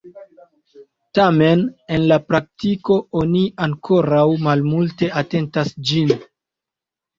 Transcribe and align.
Tamen 1.19 1.61
en 1.97 2.05
la 2.13 2.17
praktiko 2.31 2.97
oni 3.21 3.45
ankoraŭ 3.67 4.25
malmulte 4.49 5.13
atentas 5.25 5.73
ĝin. 5.93 6.19